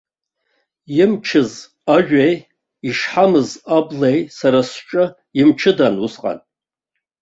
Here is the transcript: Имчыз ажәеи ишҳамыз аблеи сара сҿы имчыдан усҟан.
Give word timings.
Имчыз 1.03 1.51
ажәеи 1.95 2.35
ишҳамыз 2.87 3.49
аблеи 3.77 4.19
сара 4.37 4.61
сҿы 4.71 5.03
имчыдан 5.39 5.95
усҟан. 6.05 6.39